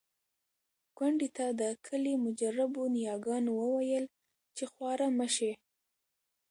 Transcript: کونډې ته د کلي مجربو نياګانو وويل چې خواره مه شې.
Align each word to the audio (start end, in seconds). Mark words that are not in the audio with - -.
کونډې 0.97 1.29
ته 1.37 1.45
د 1.59 1.61
کلي 1.85 2.13
مجربو 2.25 2.81
نياګانو 2.95 3.51
وويل 3.61 4.05
چې 4.55 4.63
خواره 4.71 5.07
مه 5.17 5.27
شې. 5.35 5.51